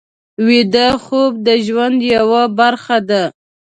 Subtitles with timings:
[0.47, 3.23] ویده خوب د ژوند یوه برخه ده